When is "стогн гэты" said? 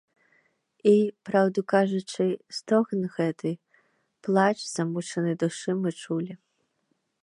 2.61-3.51